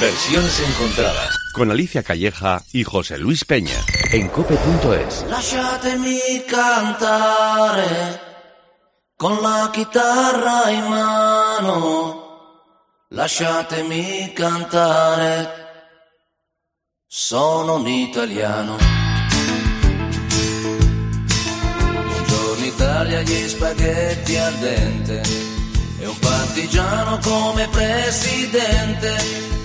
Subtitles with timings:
[0.00, 5.24] Versiones encontradas con Alicia Calleja y José Luis Peña en cope.es.
[5.30, 8.20] Lasciatemi cantare
[9.16, 12.24] con la chitarra in mano.
[13.08, 15.64] Lasciatemi cantare.
[17.06, 18.76] Sono un italiano.
[22.04, 25.22] Buongiorno Italia, gli spaghetti al dente.
[26.00, 29.64] E un partigiano come presidente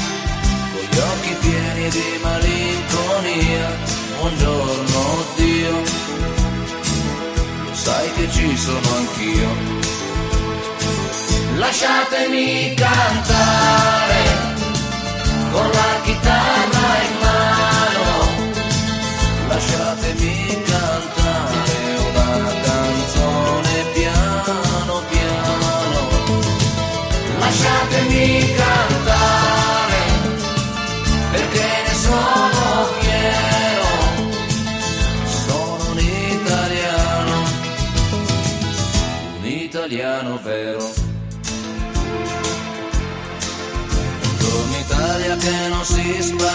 [0.91, 3.69] gli occhi pieni di malinconia,
[4.19, 5.81] buongiorno Dio,
[7.65, 9.49] lo sai che ci sono anch'io.
[11.55, 14.23] Lasciatemi cantare
[15.51, 18.05] con la chitarra in mano,
[19.47, 20.50] lasciatemi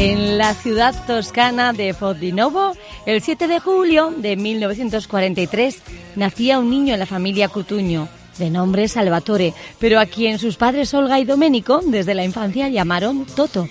[0.00, 2.72] En la ciudad toscana de Fodinovo,
[3.04, 5.82] el 7 de julio de 1943,
[6.14, 8.06] nacía un niño en la familia Cutuño,
[8.38, 13.26] de nombre Salvatore, pero a quien sus padres Olga y Domenico desde la infancia llamaron
[13.26, 13.68] Toto.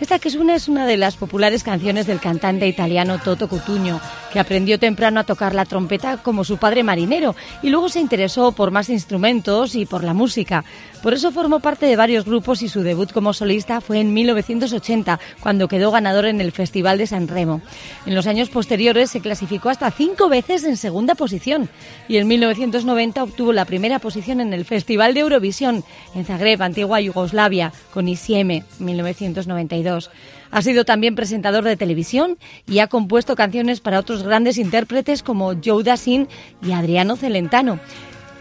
[0.00, 4.00] Esta que suena es una de las populares canciones del cantante italiano Toto Cutugno,
[4.32, 8.52] que aprendió temprano a tocar la trompeta como su padre marinero y luego se interesó
[8.52, 10.64] por más instrumentos y por la música.
[11.02, 15.20] Por eso formó parte de varios grupos y su debut como solista fue en 1980,
[15.40, 17.60] cuando quedó ganador en el Festival de San Remo.
[18.04, 21.68] En los años posteriores se clasificó hasta cinco veces en segunda posición
[22.08, 25.84] y en 1990 obtuvo la primera posición en el Festival de Eurovisión
[26.14, 30.10] en Zagreb, antigua Yugoslavia, con Isieme, 1992.
[30.50, 35.54] Ha sido también presentador de televisión y ha compuesto canciones para otros grandes intérpretes como
[35.62, 36.28] Joe Dassin
[36.62, 37.78] y Adriano Celentano.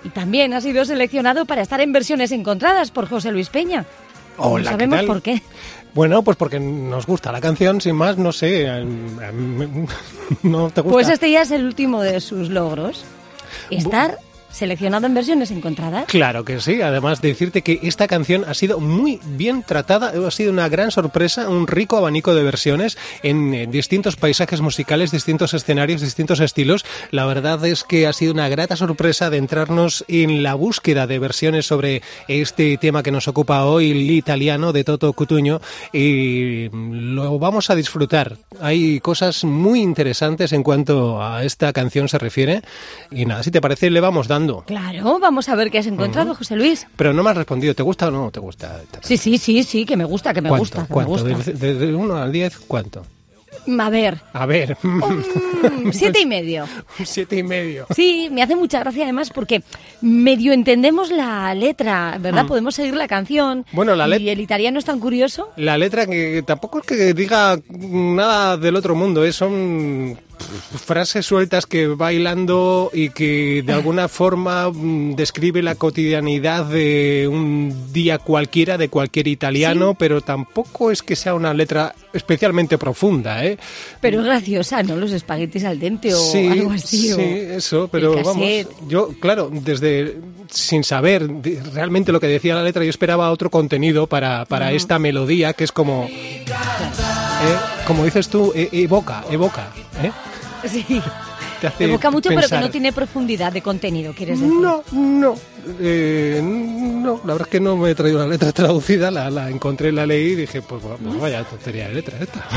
[0.04, 3.86] Y también ha sido seleccionado para estar en versiones encontradas por José Luis Peña.
[4.38, 5.42] Hola, no sabemos por qué.
[5.94, 8.68] Bueno, pues porque nos gusta la canción, sin más, no sé.
[10.44, 10.94] ¿No te gusta?
[10.94, 13.04] Pues este ya es el último de sus logros.
[13.72, 14.20] Estar
[14.52, 16.06] seleccionado en versiones encontradas.
[16.06, 20.32] Claro que sí, además de decirte que esta canción ha sido muy bien tratada, ha
[20.32, 25.54] sido una gran sorpresa, un rico abanico de versiones en eh, distintos paisajes musicales, distintos
[25.54, 26.86] escenarios, distintos estilos.
[27.12, 31.20] La verdad es que ha sido una grata sorpresa de entrarnos en la búsqueda de
[31.20, 35.62] versiones sobre este tema que nos ocupa hoy, el italiano de Toto Cutuño,
[35.94, 38.38] y lo vamos a disfrutar.
[38.62, 42.62] Hay cosas muy interesantes en cuanto a esta canción se refiere.
[43.12, 46.36] Y nada, si te parece, le vamos dando Claro, vamos a ver qué has encontrado,
[46.36, 46.88] José Luis.
[46.96, 48.82] Pero no me has respondido, ¿te gusta o no te gusta?
[49.02, 50.86] Sí, sí, sí, sí, que me gusta, que me gusta.
[50.90, 51.24] ¿Cuánto?
[51.24, 53.04] ¿De 1 al 10 cuánto?
[53.80, 54.20] A ver.
[54.34, 54.78] A ver.
[55.92, 56.66] siete y medio.
[57.04, 57.86] siete y medio.
[57.94, 59.62] Sí, me hace mucha gracia además porque
[60.02, 62.46] medio entendemos la letra, ¿verdad?
[62.46, 62.48] Mm.
[62.48, 63.66] Podemos seguir la canción.
[63.72, 64.24] Bueno, la letra.
[64.24, 65.50] ¿Y el italiano es tan curioso?
[65.58, 69.34] La letra que tampoco es que diga nada del otro mundo, ¿eh?
[69.34, 77.28] son frases sueltas que bailando y que de alguna forma mm, describe la cotidianidad de
[77.32, 83.46] un día cualquiera de cualquier italiano, pero tampoco es que sea una letra especialmente profunda,
[83.46, 83.58] ¿eh?
[84.02, 84.96] Pero es graciosa, ¿no?
[84.96, 87.14] Los espaguetis al dente o algo así.
[87.14, 88.48] Sí, eso, pero vamos,
[88.88, 90.18] yo, claro, desde
[90.50, 91.30] sin saber
[91.74, 95.64] realmente lo que decía la letra, yo esperaba otro contenido para, para esta melodía que
[95.64, 96.08] es como,
[97.86, 99.68] como dices tú, e, evoca, evoca,
[100.02, 100.12] ¿eh?
[100.68, 101.02] Sí.
[101.60, 104.56] Te hace Evoca mucho, pero que no tiene profundidad de contenido, quieres decir.
[104.56, 105.36] No, no.
[105.82, 109.50] Eh, no, la verdad es que no me he traído la letra traducida, la, la
[109.50, 112.48] encontré, la leí y dije, pues, pues vaya tontería de letra esta,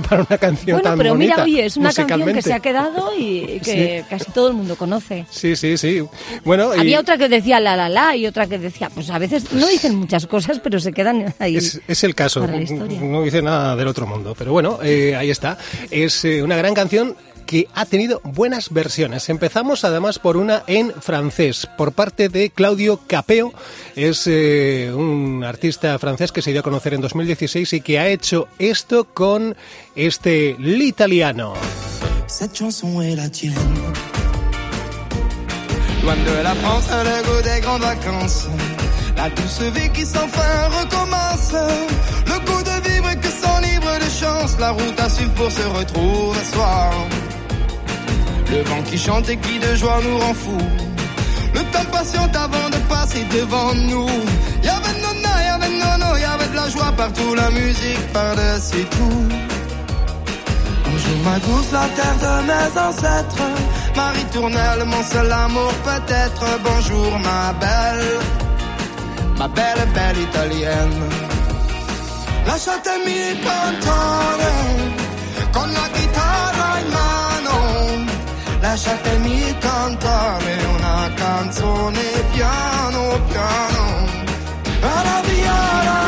[0.08, 1.34] para una canción Bueno, tan pero bonita.
[1.36, 4.76] mira, oye, es una canción que se ha quedado y que casi todo el mundo
[4.76, 5.24] conoce.
[5.30, 6.04] Sí, sí, sí.
[6.44, 9.18] Bueno, y Había otra que decía la la la y otra que decía, pues a
[9.18, 11.56] veces no dicen muchas cosas, pero se quedan ahí.
[11.56, 12.40] es, es el caso.
[12.40, 13.00] para la historia.
[13.00, 15.56] No dice nada del otro mundo, pero bueno, eh, ahí está.
[15.90, 19.28] Es eh, una gran canción que ha tenido buenas versiones.
[19.28, 23.52] Empezamos además por una en francés, por parte de Claudio Capeo.
[23.96, 28.08] Es eh, un artista francés que se dio a conocer en 2016 y que ha
[28.08, 29.56] hecho esto con
[29.94, 31.54] este L'Italiano.
[32.26, 33.54] Cette chanson est la tienne.
[36.02, 38.48] Loin de la France, le goût des grandes vacances.
[39.16, 41.52] La douce vie qui sans fin recommence.
[42.26, 44.56] Le goût de vivre que sans libre de chance.
[44.58, 46.92] La route à suivre pour se retrouver soir.
[48.54, 50.68] Le vent qui chante et qui de joie nous rend fous.
[51.54, 54.08] Le temps patiente avant de passer devant nous.
[54.62, 59.22] Y'avait nona, y'avait nono, y'avait de la joie partout, la musique par-dessus tout.
[60.84, 63.50] Bonjour ma douce, la terre de mes ancêtres.
[63.96, 66.44] Marie Tournelle, mon seul amour peut-être.
[66.62, 68.18] Bonjour ma belle,
[69.36, 71.02] ma belle, belle italienne.
[72.46, 74.52] Lasciatemi cantare
[75.52, 76.43] con la chitarra in mano.
[78.64, 82.00] Lasciatemi cantare una canzone
[82.32, 84.06] piano piano.
[84.80, 86.03] Alla via l'amor,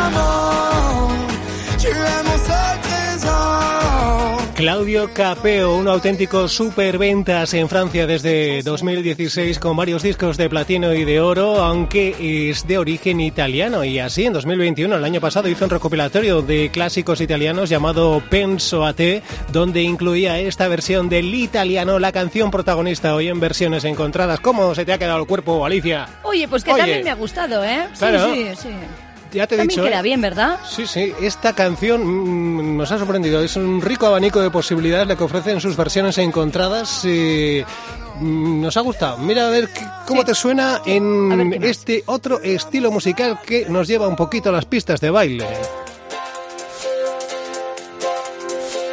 [4.56, 11.04] Claudio Capeo, un auténtico superventas en Francia desde 2016 con varios discos de platino y
[11.04, 13.84] de oro, aunque es de origen italiano.
[13.84, 18.86] Y así, en 2021, el año pasado, hizo un recopilatorio de clásicos italianos llamado Penso
[18.86, 19.22] a te,
[19.52, 24.40] donde incluía esta versión del italiano, la canción protagonista hoy en versiones encontradas.
[24.40, 26.08] ¿Cómo se te ha quedado el cuerpo, Alicia?
[26.22, 26.80] Oye, pues que Oye.
[26.80, 27.88] también me ha gustado, ¿eh?
[27.98, 28.32] Claro.
[28.32, 29.05] Sí, sí, sí.
[29.36, 29.84] Ya te he También dicho.
[29.88, 30.02] queda ¿eh?
[30.02, 30.58] bien, ¿verdad?
[30.66, 33.42] Sí, sí, esta canción mm, nos ha sorprendido.
[33.42, 37.02] Es un rico abanico de posibilidades lo que ofrecen sus versiones encontradas.
[37.04, 39.18] mm, nos ha gustado.
[39.18, 40.28] Mira a ver qué- cómo Sí.
[40.28, 44.64] te suena ver en este otro estilo musical que nos lleva un poquito a las
[44.64, 45.46] pistas de baile.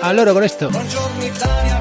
[0.01, 0.69] Al oro con esto.
[0.69, 1.72] Buongiorno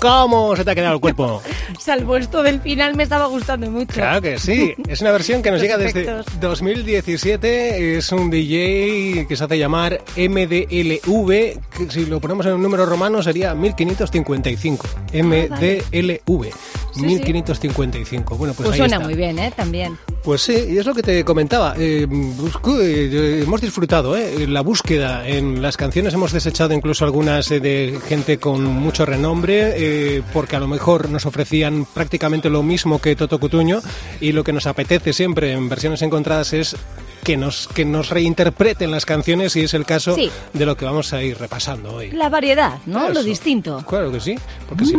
[0.00, 1.42] ¿Cómo se te ha quedado el cuerpo?
[1.78, 3.94] Salvo esto del final me estaba gustando mucho.
[3.94, 6.40] Claro que sí, es una versión que nos llega desde efectos.
[6.40, 12.62] 2017, es un DJ que se hace llamar MDLV, que si lo ponemos en un
[12.62, 16.50] número romano sería 1555, MDLV,
[16.94, 17.02] sí.
[17.02, 18.36] 1555.
[18.36, 19.06] Bueno, pues, Pues ahí suena está.
[19.06, 19.52] muy bien, ¿eh?
[19.54, 19.98] También.
[20.22, 21.74] Pues sí, y es lo que te comentaba.
[21.78, 26.12] eh, busco- eh, hemos disfrutado eh, la búsqueda en las canciones.
[26.14, 31.08] Hemos desechado incluso algunas eh, de gente con mucho renombre, eh, porque a lo mejor
[31.10, 33.80] nos ofrecían prácticamente lo mismo que Toto Cutuño.
[34.20, 36.76] Y lo que nos apetece siempre en versiones encontradas es
[37.24, 40.30] que nos, que nos reinterpreten las canciones, y es el caso Sí.
[40.52, 42.10] de lo que vamos a ir repasando hoy.
[42.12, 43.08] La variedad, ¿no?
[43.08, 43.22] Lo Eso.
[43.24, 43.84] distinto.
[43.88, 44.36] Claro que sí,
[44.68, 44.94] porque sí.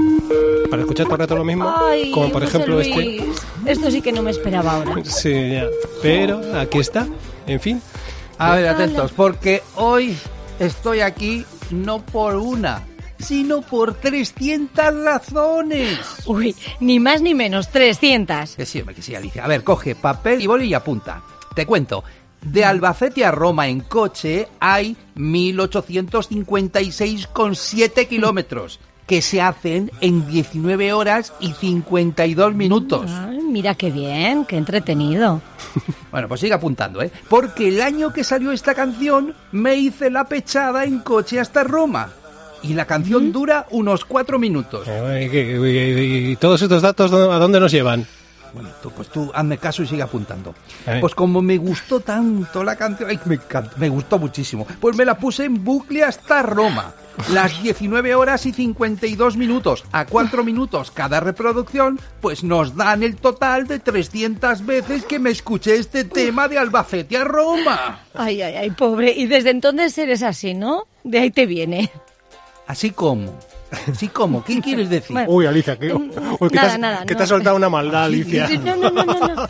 [0.69, 3.23] Para escuchar todo el rato lo mismo, Ay, como por José ejemplo este.
[3.65, 4.95] Esto sí que no me esperaba ahora.
[5.05, 5.65] Sí, ya.
[6.01, 7.07] Pero aquí está.
[7.47, 7.81] En fin.
[8.37, 10.15] A ver, atentos, porque hoy
[10.59, 12.83] estoy aquí no por una,
[13.19, 15.99] sino por 300 razones.
[16.25, 18.55] Uy, ni más ni menos, 300.
[18.55, 19.43] Que sí, hombre, que sí, Alicia.
[19.43, 21.21] A ver, coge papel y boli y apunta.
[21.55, 22.03] Te cuento.
[22.41, 28.79] De Albacete a Roma en coche hay 1856,7 kilómetros.
[29.07, 33.11] que se hacen en 19 horas y 52 minutos.
[33.11, 35.41] Ay, mira qué bien, qué entretenido.
[36.11, 37.09] Bueno, pues sigue apuntando, ¿eh?
[37.29, 42.09] Porque el año que salió esta canción me hice la pechada en coche hasta Roma.
[42.63, 44.85] Y la canción dura unos cuatro minutos.
[44.87, 44.91] ¿Y,
[45.37, 48.05] y- y todos estos datos a dónde nos llevan?
[48.53, 50.53] Bueno, tú, pues tú hazme caso y sigue apuntando.
[50.85, 50.97] Eh.
[50.99, 55.05] Pues como me gustó tanto la canción, ay, me, encanta, me gustó muchísimo, pues me
[55.05, 56.93] la puse en bucle hasta Roma.
[57.33, 63.17] Las 19 horas y 52 minutos, a 4 minutos cada reproducción, pues nos dan el
[63.17, 68.05] total de 300 veces que me escuché este tema de Albacete a Roma.
[68.13, 69.11] Ay, ay, ay, pobre.
[69.11, 70.87] Y desde entonces eres así, ¿no?
[71.03, 71.91] De ahí te viene.
[72.65, 73.37] Así como,
[73.91, 75.13] así como, ¿qué quieres decir?
[75.13, 77.17] Bueno, Uy, Alicia, que, uy, que nada, te has, nada, que no.
[77.17, 78.47] te has soltado una maldad, Alicia.
[78.47, 79.49] Sí, No, no, no, no, no.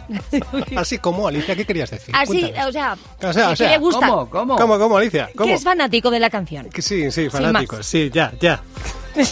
[0.77, 2.13] Así como, Alicia, ¿qué querías decir?
[2.15, 2.69] Así, Cuéntanos.
[2.69, 4.07] o sea, O sea, o que sea, le gusta.
[4.07, 4.29] ¿Cómo?
[4.29, 4.55] ¿Cómo?
[4.55, 5.29] ¿Cómo, cómo, Alicia?
[5.35, 5.47] ¿Cómo?
[5.47, 6.69] Que es fanático de la canción.
[6.69, 7.33] Que sí, sí, más.
[7.33, 8.61] fanáticos, sí, ya, ya.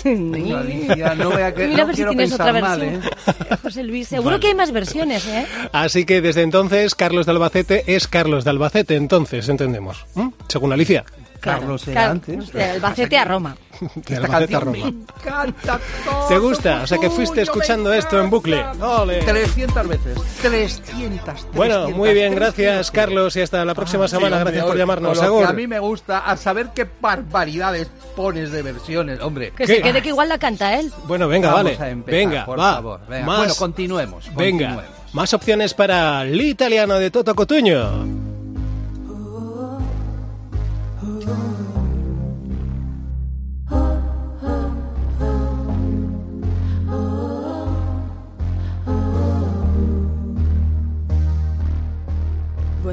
[0.04, 3.04] Venga, Alicia, no que Mira a ver si tienes otra mal, versión.
[3.04, 3.58] ¿eh?
[3.64, 5.46] José Luis, seguro que hay más versiones, ¿eh?
[5.72, 10.06] Así que desde entonces, Carlos de Albacete es Carlos de Albacete, entonces, entendemos.
[10.16, 10.30] ¿Mm?
[10.48, 11.06] Según Alicia.
[11.40, 12.52] Carlos era Claro, antes.
[12.54, 13.56] De Albacete a Roma.
[13.96, 15.06] De Albacete a canción me Roma.
[15.18, 16.82] encanta todo ¿Te gusta?
[16.84, 18.64] O sea, que fuiste escuchando esto en bucle.
[18.82, 19.20] ¡Ole!
[19.24, 20.18] 300 veces.
[20.42, 21.48] 300.
[21.54, 22.36] Bueno, 300, muy bien, 300.
[22.36, 24.38] gracias Carlos y hasta la próxima semana.
[24.38, 25.18] Sí, hombre, gracias por llamarnos.
[25.22, 29.52] lo que a mí me gusta, a saber qué barbaridades pones de versiones, hombre.
[29.52, 29.76] Que ¿Qué?
[29.78, 30.92] se quede que igual la canta él.
[31.08, 31.78] Bueno, venga, Vamos vale.
[31.84, 32.74] a empezar, venga, por va.
[32.76, 33.26] favor, venga.
[33.26, 34.84] Más, Bueno, continuemos, Venga, continuemos.
[35.14, 38.39] más opciones para l'italiano de Toto Cotuño.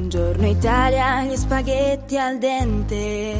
[0.06, 3.34] Buongiorno Italia, gli spaghetti al dente.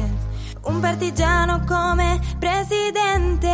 [0.63, 3.49] Un partigiano come presidente.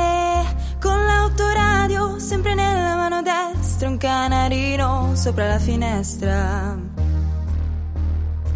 [0.81, 3.87] Con l'autoradio sempre nella mano destra.
[3.87, 6.75] Un canarino sopra la finestra.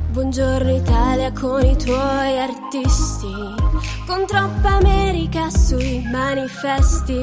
[0.10, 3.32] Buongiorno Italia con i tuoi artisti,
[4.08, 7.22] con troppa America sui manifesti,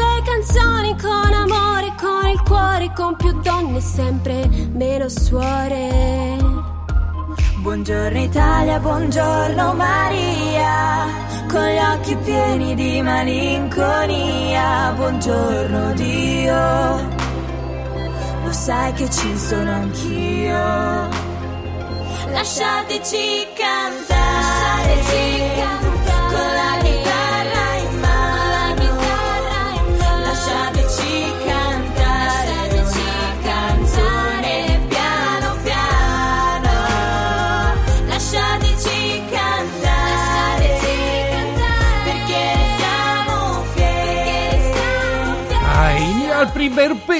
[0.00, 6.38] le canzoni, con amore, con il cuore, con più donne e sempre meno suore.
[7.62, 11.06] Buongiorno Italia, buongiorno Maria,
[11.48, 14.92] con gli occhi pieni di malinconia.
[14.96, 17.08] Buongiorno Dio,
[18.44, 21.08] lo sai che ci sono anch'io.
[22.32, 24.94] Lasciateci cantare,
[26.30, 26.61] con la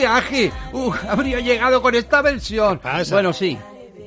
[0.03, 0.53] primer peaje!
[0.73, 2.79] Uh, habría llegado con esta versión.
[2.79, 3.15] pasa?
[3.15, 3.59] Bueno, sí.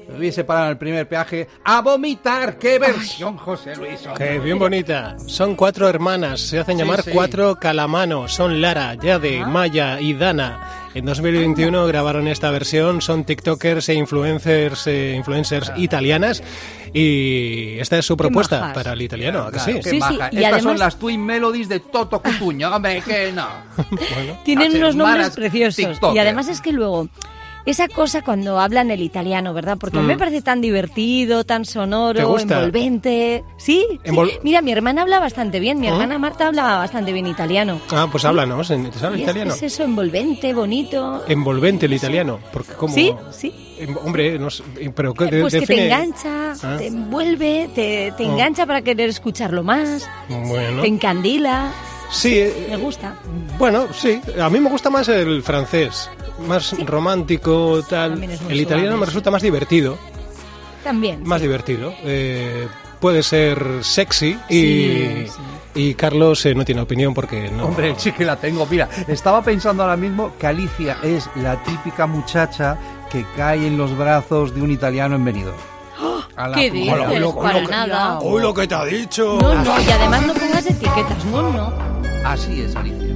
[0.10, 2.58] Me hubiese parado en el primer peaje a vomitar.
[2.60, 4.02] ¡Qué versión, José Luis!
[4.18, 5.16] Que bien bonita.
[5.28, 7.12] Son cuatro hermanas, se hacen Sí, llamar sí.
[7.12, 8.32] cuatro calamanos.
[8.34, 10.85] Son Lara, Yade, Maya y Dana.
[10.96, 16.42] En 2021 grabaron esta versión, son TikTokers e influencers, eh, influencers italianas
[16.94, 18.74] y esta es su propuesta majas.
[18.76, 19.80] para el italiano, ¿a que Claro, sí?
[19.84, 22.74] qué Sí, y Estas además- son las Twin Melodies de Toto Cutuño.
[22.74, 23.48] Hombre, que no.
[24.46, 26.00] Tienen unos nombres preciosos.
[26.14, 27.10] Y además es que luego,
[27.66, 29.78] esa cosa cuando hablan el italiano, ¿verdad?
[29.80, 32.56] Porque a mí me parece tan divertido, tan ¿Te sonoro, gusta?
[32.58, 33.44] envolvente.
[33.58, 33.86] Sí,
[34.44, 35.80] Mira, mi hermana habla bastante bien.
[35.80, 35.92] Mi ¿Ah?
[35.92, 37.80] hermana Marta habla bastante bien italiano.
[37.92, 39.54] Ah, pues háblanos, ¿en- ¿te sabes Y es- italiano?
[39.54, 41.24] Es, eso, envolvente, bonito.
[41.28, 42.94] Envolvente el italiano, porque como...
[42.94, 43.54] Sí, sí.
[43.80, 44.64] Em- Hombre, no sé,
[44.96, 46.76] pero ¿qué Eh, Pues que te engancha, Ah.
[46.78, 48.32] te envuelve, te, te Oh.
[48.32, 51.72] engancha para querer escucharlo más, Bueno, te encandila.
[52.12, 53.16] sí, eh, Me gusta.
[53.58, 56.10] Bueno, sí, a mí me gusta más el francés,
[56.48, 58.12] más romántico, tal.
[58.12, 59.10] También es muy El italiano suave, me sí.
[59.12, 59.98] resulta más divertido,
[60.84, 61.24] También.
[61.24, 61.48] más sí.
[61.48, 61.94] divertido.
[62.04, 62.68] Eh,
[63.00, 65.28] puede ser sexy y, Sí,
[65.76, 67.66] y Carlos eh, no tiene opinión porque no.
[67.66, 68.66] Hombre, sí que la tengo.
[68.66, 72.78] Mira, estaba pensando ahora mismo que Alicia es la típica muchacha
[73.12, 75.58] que cae en los brazos de un italiano en Benidorm.
[76.36, 76.94] A la ¿Qué dices?
[77.34, 78.20] Para nada.
[78.20, 79.38] ¡Uy, lo que te ha dicho!
[79.40, 81.74] No, no, y además no pongas etiquetas, no, no.
[82.26, 83.16] Así es, Alicia.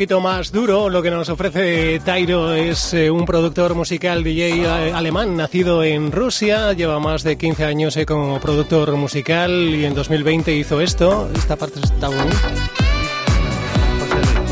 [0.00, 4.92] poquito más duro, lo que nos ofrece Tairo es eh, un productor musical DJ eh,
[4.94, 9.92] alemán nacido en Rusia, lleva más de 15 años eh, como productor musical y en
[9.94, 11.28] 2020 hizo esto.
[11.34, 12.48] Esta parte está bonita.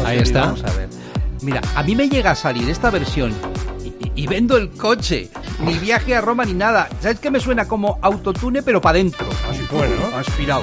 [0.05, 0.41] Ahí está.
[0.49, 0.91] Vamos a ver.
[1.41, 3.33] Mira, a mí me llega a salir esta versión
[3.83, 5.31] y, y- y vendo el coche.
[5.61, 6.91] Ni viaje a Roma ni nada.
[7.01, 9.27] ¿Sabes que me suena como autotune pero para adentro?
[9.71, 9.95] Bueno.
[10.15, 10.61] Aspirado.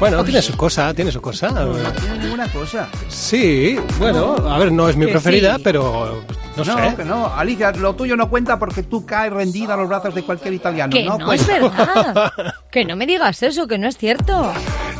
[0.00, 1.50] Bueno, tiene su cosa, tiene su cosa.
[1.50, 2.88] No, no tiene ninguna cosa.
[3.08, 5.60] Sí, bueno, a ver, no es mi Que preferida, sí.
[5.62, 6.22] pero
[6.56, 6.96] no, No, sé.
[6.96, 7.26] que no.
[7.34, 10.90] Alicia, lo tuyo no cuenta porque tú caes rendida a los brazos de cualquier italiano.
[10.90, 12.32] Que no, no, es verdad.
[12.70, 14.52] Que no me digas eso, que no es cierto.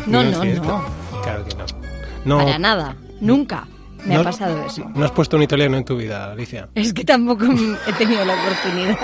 [0.07, 0.63] No, no, cierto.
[0.65, 1.23] no.
[1.23, 1.65] Claro que no.
[2.25, 2.97] No, Para nada.
[3.21, 3.67] Nunca
[4.05, 4.85] me no- ha pasado eso.
[4.95, 6.69] no has puesto un italiano en tu vida, Alicia.
[6.75, 7.45] Es que tampoco
[7.87, 8.99] he tenido la oportunidad.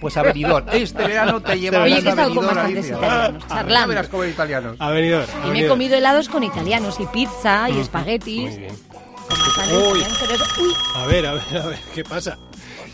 [0.00, 0.66] Pues a Benidorm.
[0.72, 3.88] Este verano te llevamos Oye, que he a estado con Benidorm, bastantes italianos, Ya charlando.
[3.88, 4.76] verás comer italianos.
[4.78, 5.22] Ha venido.
[5.46, 8.56] Y me he comido helados con italianos y pizza y Muy espaguetis.
[8.58, 8.72] bien.
[9.28, 10.72] con italianos, Uy.
[10.96, 12.38] A ver, a ver, a ver, ¿qué pasa?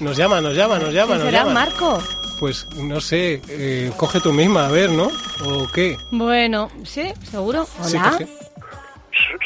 [0.00, 1.52] Nos llama, nos llama, nos llama, ¿quién nos será llama.
[1.54, 2.02] Marco?
[2.38, 5.08] Pues no sé, eh, coge tú misma, a ver, ¿no?
[5.46, 5.96] ¿O qué?
[6.10, 7.66] Bueno, sí, seguro.
[7.82, 8.10] Sí, Hola.
[8.10, 8.28] coge.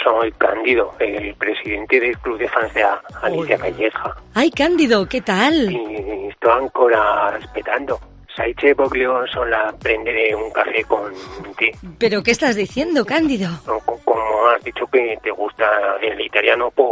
[0.03, 2.85] Soy Cándido, el presidente del club de fans de
[3.23, 3.59] Alicia.
[3.59, 4.17] Calleja.
[4.35, 5.71] Ay, Cándido, ¿qué tal?
[5.73, 7.99] Y sto ancora aspettando.
[8.37, 11.13] Sai se voglio solo prendere un café con
[11.59, 11.73] te.
[11.99, 13.49] ¿Pero qué estás diciendo, Cándido?
[13.65, 15.67] Co- Como has dicho que te gusta
[16.01, 16.89] el italiano, pues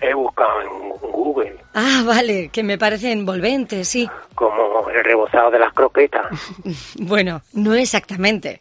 [0.00, 0.68] he buscado en
[1.12, 4.08] Google Ah, vale, que me parece envolvente, sí.
[4.34, 6.26] como el rebozado de las croquetas.
[6.98, 8.60] Bueno, no exactamente.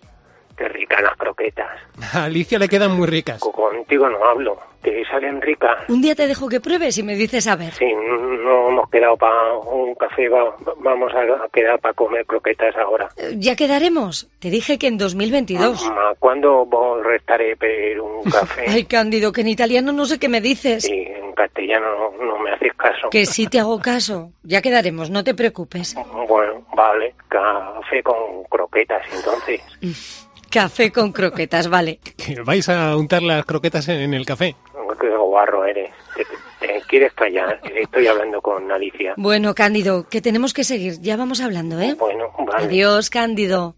[0.60, 1.70] Qué ricas las croquetas.
[2.14, 3.40] A Alicia le quedan muy ricas.
[3.40, 5.78] Co- Contigo no hablo, te salen ricas.
[5.90, 7.74] Un día te dejo que pruebes y me dices a ver.
[7.74, 13.08] Sí, no hemos quedado para un café, va- vamos a quedar para comer croquetas ahora.
[13.18, 14.28] Eh, Ya quedaremos.
[14.40, 15.86] Te dije que en 2022.
[15.92, 18.66] Ma quando vos restaré per un café?
[18.68, 20.88] Ay, Cándido, que en italiano no sé qué me dices.
[20.90, 23.10] Y en castellano no, no me haces caso.
[23.10, 24.32] Que sí te hago caso.
[24.44, 25.96] Ya quedaremos, no te preocupes.
[26.28, 29.62] Bueno, vale, café con croquetas entonces.
[30.50, 32.00] Café con croquetas, vale.
[32.18, 34.56] Que vais a untar las croquetas en, el café.
[35.00, 35.92] Qué guarro eres.
[36.16, 36.26] Te,
[36.60, 39.14] te quieres callar, estoy hablando con Alicia.
[39.16, 41.00] Bueno, Cándido, que tenemos que seguir.
[41.02, 41.96] Ya vamos hablando, ¿eh?
[41.98, 42.66] Bueno, vale.
[42.66, 43.76] Adiós, Cándido.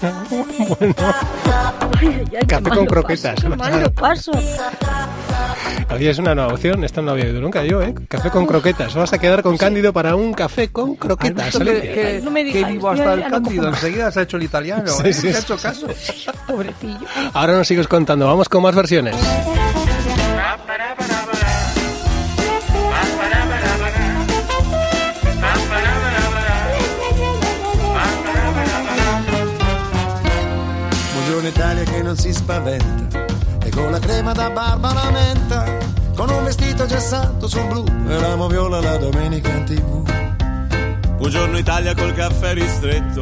[2.48, 3.40] Café con croquetas.
[3.40, 4.32] Qué mal lo paso.
[5.92, 7.94] Oye, es una nueva opción, esta no la había oído nunca yo, ¿eh?
[8.08, 8.94] Café con croquetas.
[8.94, 11.56] Vas a quedar con Cándido para un café con ¿Has croquetas.
[11.58, 13.62] que, que- No me que digas, vivo yo hasta el cándido?
[13.64, 13.74] como.
[13.76, 14.86] Enseguida se ha hecho el italiano.
[14.86, 15.12] Sí, ¿eh?
[15.12, 15.38] sí, ¿Te ha sí.
[15.44, 15.86] hecho caso?
[16.46, 16.98] Pobrecillo.
[17.32, 19.16] Ahora nos sigues contando, vamos con más versiones.
[31.12, 33.09] Buongiorno Italia che non si spaventa
[33.80, 35.64] con la crema da barba la menta
[36.14, 40.00] con un vestito gessato sul blu e l'amo viola la domenica in tv
[41.16, 43.20] Buongiorno Italia col caffè ristretto,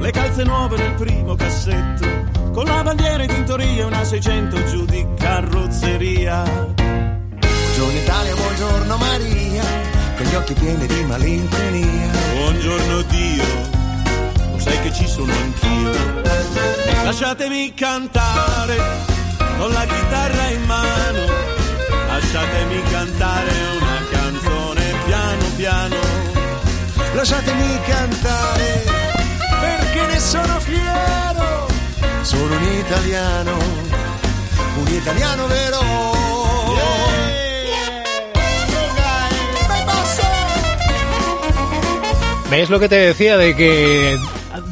[0.00, 2.06] le calze nuove nel primo cassetto,
[2.52, 6.42] con la bandiera in tintoria e una 600 giù di carrozzeria.
[6.42, 9.62] Buongiorno Italia, buongiorno Maria
[10.14, 13.44] con gli occhi pieni di malinconia Buongiorno Dio,
[14.52, 15.92] lo sai che ci sono anch'io.
[17.04, 19.07] Lasciatemi cantare
[19.58, 21.26] con la chitarra in mano,
[22.06, 25.96] lasciatemi cantare una canzone piano piano.
[27.14, 28.84] lasciatemi cantare
[29.60, 31.66] perché ne sono fiero.
[32.22, 33.88] Sono un italiano
[34.80, 35.78] un italiano vero.
[42.50, 44.18] ¿Ves lo que te decía de que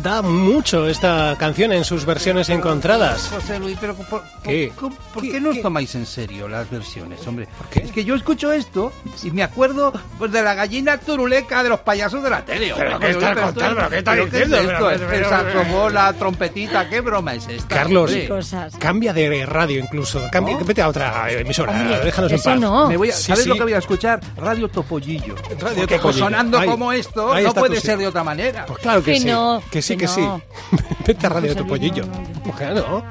[0.06, 3.28] da mucho esta canción en sus versiones encontradas?
[3.34, 4.72] José Luis, pero ¿por, por- ¿Qué?
[4.78, 7.48] por- por ¿Qué- qué no os tomáis en serio las versiones, hombre?
[7.72, 7.80] qué?
[7.80, 8.92] Es que yo escucho esto
[9.24, 12.72] y me acuerdo pues, de la gallina turuleca de los payasos de la tele.
[12.76, 13.74] ¿Pero qué estás contando?
[13.76, 14.56] ¿Pero qué estás ¿pero diciendo?
[14.56, 14.74] es esto?
[14.76, 17.74] Pero- El- pero- el pero- saxofón, la trompetita, ¿qué broma es esta?
[17.74, 18.12] Carlos?
[18.28, 18.76] Cosas.
[18.78, 20.22] cambia de radio incluso.
[20.30, 20.64] Cambia, ¿No?
[20.64, 22.60] Vete a otra emisora, Hombre, déjanos en paz.
[22.60, 22.88] no.
[22.88, 23.48] Me voy a- Sí, ¿Sabes sí.
[23.48, 24.20] lo que voy a escuchar?
[24.36, 25.34] Radio Topollillo.
[25.58, 26.24] Radio Topollillo.
[26.24, 28.66] sonando Ahí, como esto, ahí no puede ser de otra manera.
[28.66, 29.26] Pues claro que, Que sí.
[29.26, 30.20] no, que sí, que sí.
[31.06, 32.06] Vete a Radio José Luis, Topollillo.
[32.06, 32.52] no, no, no.
[32.56, 33.04] Claro.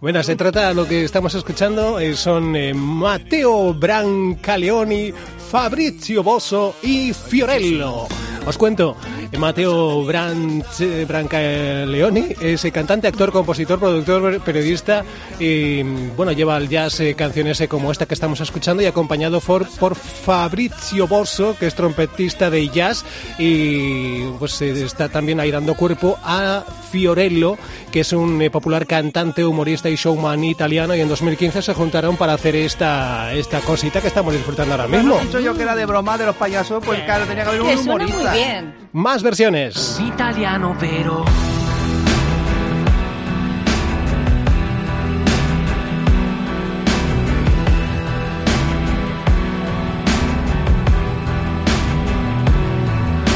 [0.00, 5.12] Bueno, se trata, lo que estamos escuchando eh, son eh, Matteo Brancaleoni,
[5.50, 8.06] Fabrizio Bosso y Fiorello.
[8.44, 8.96] Os cuento,
[9.38, 15.04] Mateo Branch- Brancaleoni, es eh, cantante, actor, compositor, productor, periodista
[15.38, 15.82] y
[16.16, 19.68] bueno, lleva al jazz eh, canciones eh, como esta que estamos escuchando y acompañado por,
[19.78, 23.04] por Fabrizio Bosso, que es trompetista de jazz
[23.38, 27.56] y pues eh, está también ahí dando cuerpo a Fiorello,
[27.92, 32.16] que es un eh, popular cantante, humorista y showman italiano y en 2015 se juntaron
[32.16, 35.18] para hacer esta, esta cosita que estamos disfrutando ahora mismo.
[35.20, 37.62] He dicho yo que era de broma de los payasos, pues claro, tenía que haber
[37.62, 38.31] un humorista.
[38.32, 38.74] Muy bien.
[38.92, 40.00] Más versiones.
[40.00, 41.24] Italiano vero.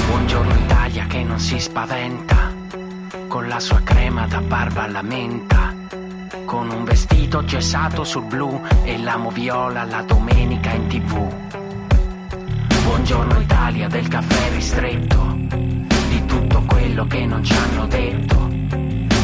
[0.08, 2.52] Buongiorno Italia che non si spaventa,
[3.28, 5.74] con la sua crema da barba alla menta,
[6.44, 11.34] con un vestito gessato sul blu e l'amo viola la domenica in tv.
[12.84, 15.36] Buongiorno Italia del caffè ristretto,
[16.08, 18.48] di tutto quello che non ci hanno detto.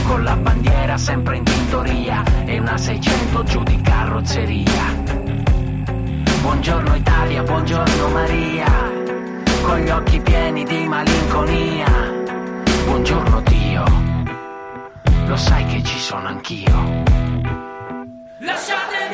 [0.05, 5.05] Con la bandiera sempre in tintoria e una 600 giù di carrozzeria.
[6.40, 8.66] Buongiorno Italia, buongiorno Maria,
[9.62, 11.87] con gli occhi pieni di malinconia.
[12.87, 13.85] Buongiorno Dio,
[15.26, 17.02] lo sai che ci sono anch'io.
[18.38, 19.12] Lasciatemi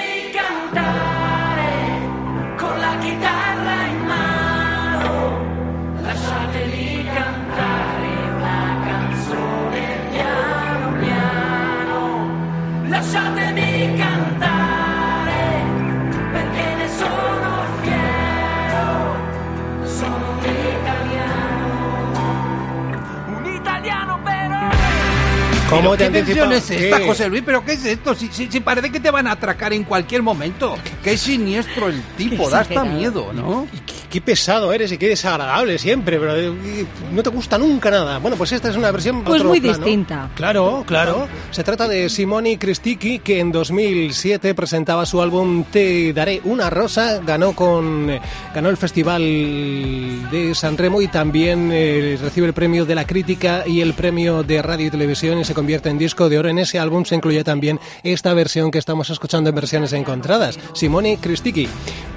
[25.68, 26.54] ¿Cómo te ¿Qué anticipa?
[26.54, 27.06] es esta, ¿Qué?
[27.06, 27.42] José Luis?
[27.44, 28.14] ¿Pero qué es esto?
[28.14, 30.76] Si, si- si parece que te van a atracar en cualquier momento.
[31.04, 33.66] Qué siniestro el tipo, Qué da hasta miedo, ¿no?
[34.10, 38.18] Qué, pesado eres y qué desagradable siempre, pero eh, no te gusta nunca nada.
[38.18, 39.78] Bueno, pues esta es una versión Pues otro muy plano.
[39.78, 40.30] distinta.
[40.34, 41.28] Claro, claro.
[41.50, 47.20] Se trata de Simoni Cristicchi, que en 2007 presentaba su álbum Te daré una rosa,
[47.24, 48.20] ganó con eh,
[48.54, 53.64] ganó el Festival de San Remo y también eh, recibe el premio de la crítica
[53.66, 56.48] y el premio de radio y televisión y se convierte en disco de oro.
[56.48, 61.16] En ese álbum se incluye también esta versión que estamos escuchando en versiones encontradas, Simoni
[61.16, 61.68] Cristicchi.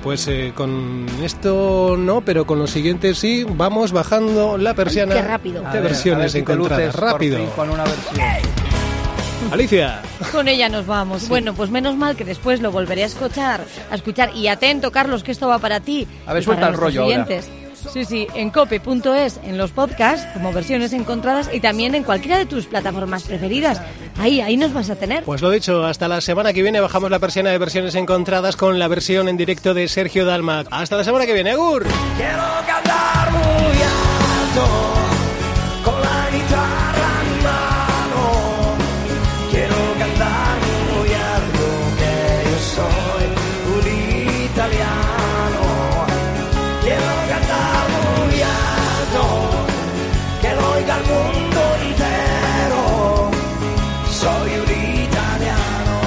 [0.04, 5.22] Pues eh, con esto no, pero con lo siguiente sí, vamos bajando la persiana qué
[5.22, 5.63] rápido.
[5.72, 6.96] de versiones encontradas.
[6.96, 7.38] Rápido.
[7.38, 8.62] fin con una versión.
[9.52, 10.02] Alicia.
[10.32, 11.28] Con ella nos vamos.
[11.28, 14.36] Bueno, pues menos mal que después lo volveré a escuchar, a escuchar.
[14.36, 16.08] Y atento, Carlos, que esto va para ti.
[16.26, 17.28] A ver, suelta el rollo ahora.
[17.91, 22.46] Sí, sí, en cope.es, en los podcasts, como versiones encontradas y también en cualquiera de
[22.46, 23.82] tus plataformas preferidas.
[24.20, 25.24] Ahí, ahí nos vas a tener.
[25.24, 28.80] Pues lo dicho, hasta la semana que viene bajamos la persiana de versiones encontradas con
[28.80, 30.65] la versión en directo de Sergio Dalma.
[30.70, 31.86] Hasta la semana que viene, Agur.
[32.17, 35.01] Quiero cantar muy alto
[49.12, 49.50] alto
[50.41, 53.32] que lo oiga el mundo entero.
[54.10, 54.71] Soy un
[55.04, 55.97] italiano,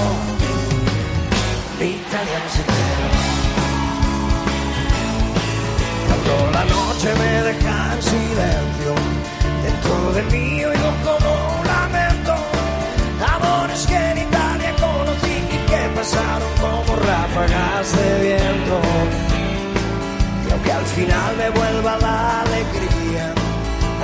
[1.80, 3.06] italiano sincero.
[6.06, 8.94] Cuando la noche me deja en silencio,
[9.64, 12.34] dentro de mí oigo como un lamento.
[13.34, 18.80] Amores que en Italia conocí y que pasaron como ráfagas de viento.
[20.46, 22.93] Y aunque al final me vuelva la alegría,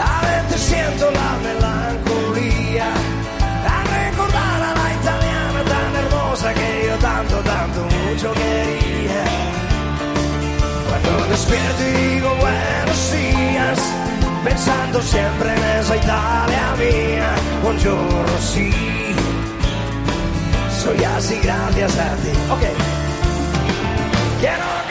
[0.00, 2.88] a veces siento la melancolía.
[3.76, 9.22] A recordar a la italiana tan hermosa que yo tanto, tanto, mucho quería.
[10.88, 13.78] Cuando despierto y digo buenos días,
[14.44, 17.30] pensando siempre en esa Italia mía.
[17.62, 18.72] Buongiorno, sí,
[20.82, 22.32] soy así gracias a ti.
[22.50, 22.62] Ok.
[24.40, 24.89] Quiero